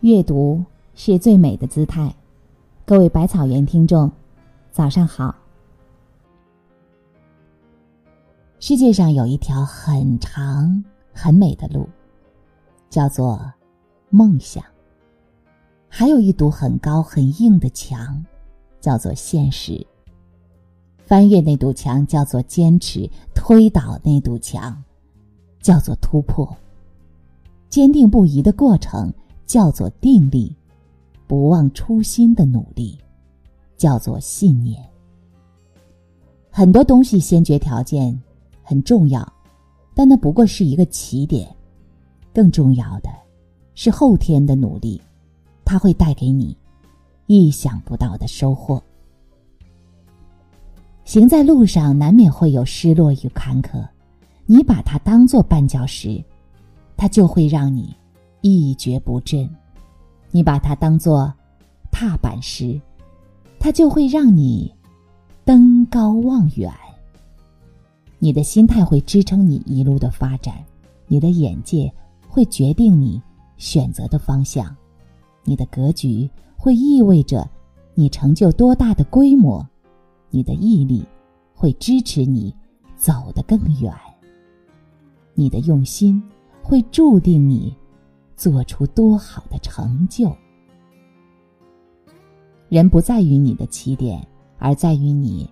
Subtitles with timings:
[0.00, 2.14] 阅读是最美的姿态。
[2.86, 4.10] 各位百草园听众，
[4.70, 5.34] 早上好。
[8.60, 11.86] 世界上有一条很长、很美的路，
[12.88, 13.52] 叫做
[14.08, 14.62] 梦想；
[15.86, 18.24] 还有一堵很高、很硬的墙，
[18.80, 19.86] 叫做现实。
[21.04, 24.82] 翻越那堵墙叫做坚持，推倒那堵墙
[25.60, 26.56] 叫做突破。
[27.68, 29.12] 坚定不移的过程。
[29.50, 30.54] 叫做定力，
[31.26, 32.96] 不忘初心的努力，
[33.76, 34.80] 叫做信念。
[36.52, 38.16] 很多东西先决条件
[38.62, 39.26] 很重要，
[39.92, 41.52] 但那不过是一个起点。
[42.32, 43.10] 更重要的，
[43.74, 45.02] 是后天的努力，
[45.64, 46.56] 它会带给你
[47.26, 48.80] 意想不到的收获。
[51.04, 53.84] 行在路上，难免会有失落与坎坷，
[54.46, 56.22] 你把它当做绊脚石，
[56.96, 57.92] 它就会让你。
[58.42, 59.48] 一蹶不振，
[60.30, 61.32] 你把它当做
[61.90, 62.80] 踏板时，
[63.58, 64.72] 它就会让你
[65.44, 66.72] 登高望远。
[68.18, 70.64] 你的心态会支撑你一路的发展，
[71.06, 71.92] 你的眼界
[72.28, 73.20] 会决定你
[73.56, 74.74] 选择的方向，
[75.44, 77.48] 你的格局会意味着
[77.94, 79.66] 你成就多大的规模，
[80.30, 81.04] 你的毅力
[81.54, 82.54] 会支持你
[82.96, 83.92] 走得更远，
[85.34, 86.22] 你的用心
[86.62, 87.74] 会注定你。
[88.40, 90.34] 做出多好的成就！
[92.70, 94.26] 人不在于你的起点，
[94.58, 95.46] 而在于你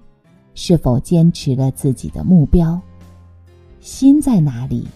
[0.54, 2.80] 是否坚持了自己的目标。
[3.78, 4.88] 心在哪里，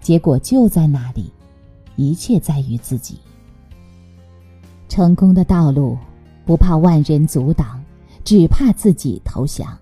[0.00, 1.30] 结果就在哪里。
[1.96, 3.18] 一切在于自己。
[4.88, 5.98] 成功的道路
[6.46, 7.84] 不怕万人阻挡，
[8.24, 9.78] 只怕自己投降。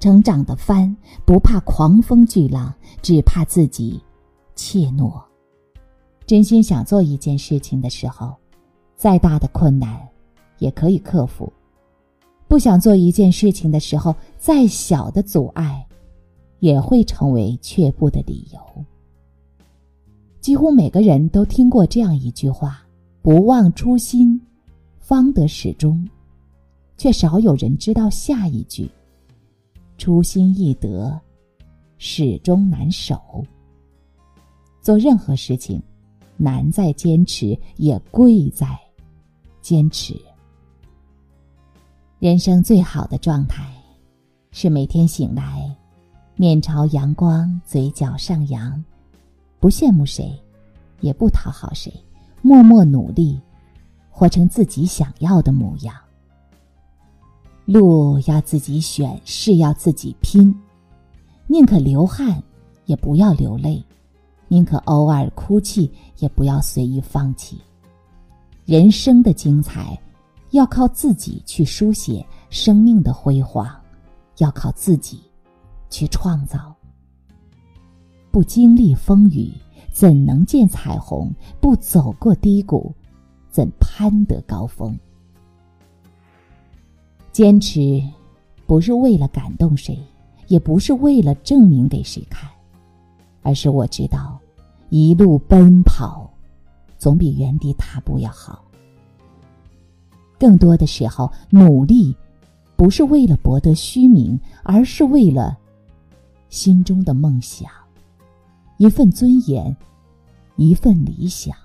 [0.00, 4.02] 成长的帆不怕狂风巨浪，只怕自己
[4.54, 5.22] 怯懦。
[6.26, 8.34] 真心想做一件事情的时候，
[8.96, 10.00] 再大的困难
[10.58, 11.52] 也可以克服；
[12.48, 15.86] 不想做一件事情的时候，再小的阻碍
[16.60, 18.84] 也会成为却步的理由。
[20.40, 22.86] 几乎每个人都听过这样一句话
[23.20, 24.40] ：“不忘初心，
[24.98, 26.08] 方得始终。”
[26.96, 28.90] 却少有人知道下一句
[29.98, 31.20] ：“初心易得，
[31.98, 33.44] 始终难守。”
[34.80, 35.82] 做任何事情。
[36.36, 38.66] 难在坚持，也贵在
[39.60, 40.14] 坚持。
[42.18, 43.66] 人生最好的状态，
[44.50, 45.70] 是每天醒来，
[46.36, 48.82] 面朝阳光，嘴角上扬，
[49.60, 50.32] 不羡慕谁，
[51.00, 51.92] 也不讨好谁，
[52.40, 53.38] 默默努力，
[54.10, 55.94] 活成自己想要的模样。
[57.66, 60.54] 路要自己选，事要自己拼，
[61.46, 62.42] 宁可流汗，
[62.86, 63.82] 也不要流泪。
[64.48, 67.58] 宁可偶尔哭泣，也不要随意放弃。
[68.64, 69.98] 人生的精彩，
[70.50, 73.68] 要靠自己去书写；生命的辉煌，
[74.38, 75.20] 要靠自己
[75.90, 76.74] 去创造。
[78.30, 79.52] 不经历风雨，
[79.92, 81.32] 怎能见彩虹？
[81.60, 82.94] 不走过低谷，
[83.50, 84.98] 怎攀得高峰？
[87.32, 88.02] 坚持，
[88.66, 89.98] 不是为了感动谁，
[90.48, 92.48] 也不是为了证明给谁看，
[93.42, 94.33] 而是我知道。
[94.90, 96.30] 一路奔跑，
[96.98, 98.64] 总比原地踏步要好。
[100.38, 102.14] 更多的时候，努力
[102.76, 105.56] 不是为了博得虚名，而是为了
[106.48, 107.70] 心中的梦想，
[108.76, 109.74] 一份尊严，
[110.56, 111.56] 一份理想。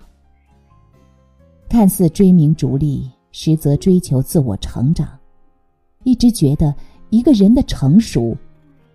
[1.67, 5.07] 看似追名逐利，实则追求自我成长。
[6.03, 6.73] 一直觉得
[7.09, 8.35] 一个人的成熟，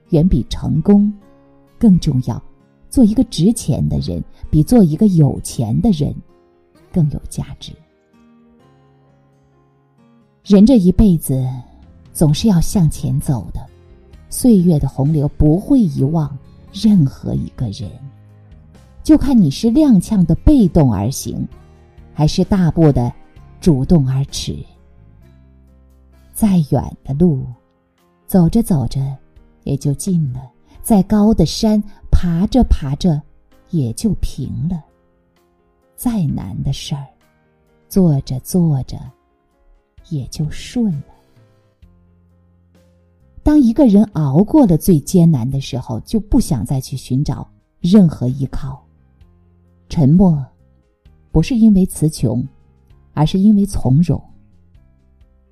[0.08, 1.12] 远比成功
[1.78, 2.42] 更重要。
[2.94, 4.22] 做一个值钱的人，
[4.52, 6.14] 比做一个有钱的人
[6.92, 7.72] 更有价值。
[10.44, 11.44] 人这一辈子，
[12.12, 13.66] 总是要向前走的，
[14.28, 16.38] 岁月的洪流不会遗忘
[16.72, 17.90] 任何一个人，
[19.02, 21.44] 就看你是踉跄的被动而行，
[22.12, 23.12] 还是大步的
[23.60, 24.56] 主动而驰。
[26.32, 27.44] 再远的路，
[28.24, 29.00] 走着走着
[29.64, 30.42] 也就近了；
[30.80, 31.82] 再高的山。
[32.24, 33.20] 爬着爬着，
[33.68, 34.82] 也就平了。
[35.94, 37.06] 再难的事儿，
[37.86, 38.98] 做着做着，
[40.08, 41.04] 也就顺了。
[43.42, 47.46] 当一个人熬过了最艰难的时候，就不想再去寻找
[47.78, 48.82] 任何依靠。
[49.90, 50.42] 沉默，
[51.30, 52.42] 不是因为词穷，
[53.12, 54.18] 而是因为从容。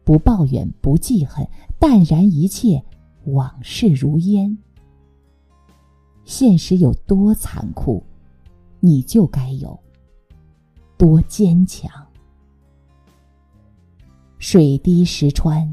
[0.05, 1.47] 不抱怨，不记恨，
[1.79, 2.83] 淡然一切，
[3.27, 4.57] 往事如烟。
[6.25, 8.03] 现实有多残酷，
[8.81, 9.79] 你就该有
[10.97, 11.91] 多坚强。
[14.39, 15.73] 水滴石穿，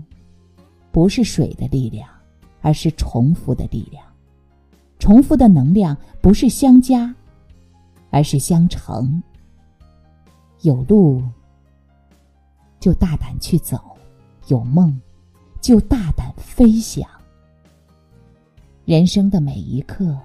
[0.91, 2.09] 不是水的力量，
[2.61, 4.05] 而是重复的力量。
[4.99, 7.13] 重复的能量不是相加，
[8.09, 9.21] 而是相乘。
[10.61, 11.23] 有路
[12.79, 13.79] 就大胆去走，
[14.47, 14.99] 有梦
[15.61, 17.09] 就大胆飞翔。
[18.85, 20.17] 人生的每一刻，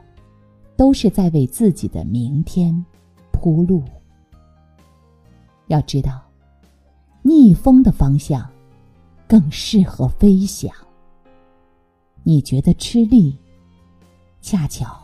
[0.76, 2.85] 都是在为自己的明天
[3.32, 3.82] 铺路。
[5.69, 6.23] 要知道，
[7.23, 8.49] 逆风的方向
[9.26, 10.71] 更适合飞翔。
[12.23, 13.38] 你觉得吃力？
[14.41, 15.00] 恰巧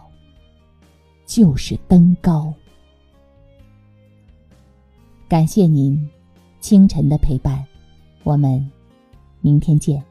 [1.25, 2.53] 就是登高。
[5.29, 6.11] 感谢您
[6.61, 7.65] 清晨的陪伴，
[8.23, 8.71] 我们
[9.41, 10.10] 明天见。